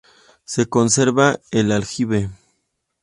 Se 0.45 0.65
conserva 0.65 1.41
el 1.51 1.71
aljibe. 1.71 2.31